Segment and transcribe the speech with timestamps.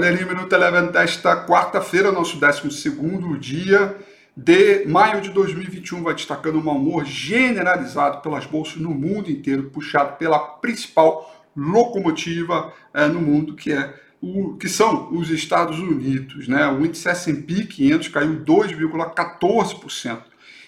[0.00, 2.70] Galerinha, Minuto Eleven desta quarta-feira, nosso 12
[3.38, 3.94] dia
[4.34, 9.64] de maio de 2021, vai destacando um mau humor generalizado pelas bolsas no mundo inteiro,
[9.64, 16.48] puxado pela principal locomotiva é, no mundo, que é o, que são os Estados Unidos.
[16.48, 16.66] Né?
[16.66, 20.18] O índice S&P 500 caiu 2,14%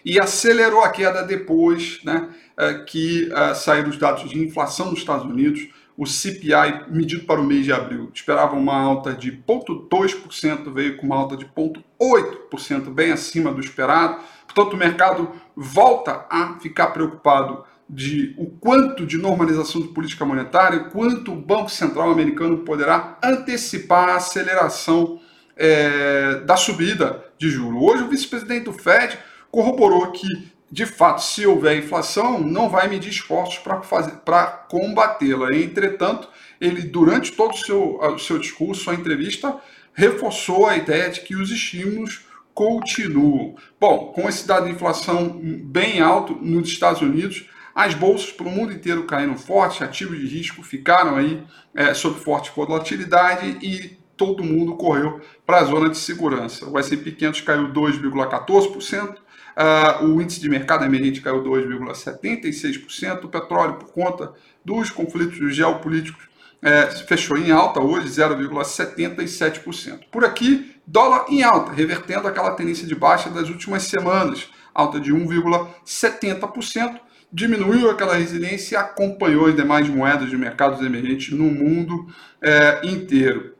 [0.04, 4.98] e acelerou a queda depois né, é, que é, saíram os dados de inflação nos
[4.98, 10.72] Estados Unidos, o CPI medido para o mês de abril esperava uma alta de 0,2%,
[10.72, 14.22] veio com uma alta de 0,8%, bem acima do esperado.
[14.46, 20.84] Portanto, o mercado volta a ficar preocupado de o quanto de normalização de política monetária,
[20.84, 25.20] quanto o Banco Central americano poderá antecipar a aceleração
[25.56, 27.82] é, da subida de juros.
[27.82, 29.18] Hoje, o vice-presidente do Fed
[29.50, 35.54] corroborou que de fato, se houver inflação, não vai medir esforços para combatê-la.
[35.54, 39.54] Entretanto, ele, durante todo o seu, o seu discurso, a entrevista,
[39.92, 43.54] reforçou a ideia de que os estímulos continuam.
[43.78, 48.50] Bom, com esse dado de inflação bem alto nos Estados Unidos, as bolsas para o
[48.50, 51.42] mundo inteiro caíram forte, ativos de risco ficaram aí
[51.74, 56.66] é, sob forte volatilidade e todo mundo correu para a zona de segurança.
[56.66, 59.16] O S&P 500 caiu 2,14%,
[59.56, 63.24] Uh, o índice de mercado emergente caiu 2,76%.
[63.24, 64.32] O petróleo, por conta
[64.64, 70.04] dos conflitos geopolíticos, é, fechou em alta hoje, 0,77%.
[70.10, 75.12] Por aqui, dólar em alta, revertendo aquela tendência de baixa das últimas semanas, alta de
[75.12, 77.00] 1,70%.
[77.32, 82.06] Diminuiu aquela resiliência e acompanhou as demais moedas de mercados emergentes no mundo
[82.40, 83.54] é, inteiro.